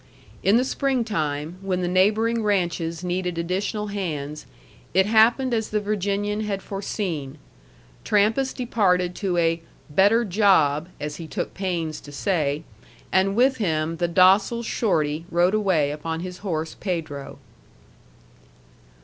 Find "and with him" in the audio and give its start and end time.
13.11-13.97